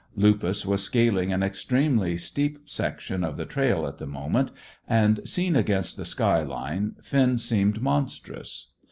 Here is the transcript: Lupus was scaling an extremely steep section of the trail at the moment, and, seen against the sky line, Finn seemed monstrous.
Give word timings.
Lupus 0.15 0.65
was 0.65 0.81
scaling 0.81 1.31
an 1.31 1.43
extremely 1.43 2.17
steep 2.17 2.57
section 2.65 3.23
of 3.23 3.37
the 3.37 3.45
trail 3.45 3.85
at 3.85 3.99
the 3.99 4.07
moment, 4.07 4.49
and, 4.89 5.19
seen 5.29 5.55
against 5.55 5.95
the 5.95 6.05
sky 6.05 6.41
line, 6.41 6.95
Finn 7.03 7.37
seemed 7.37 7.83
monstrous. 7.83 8.71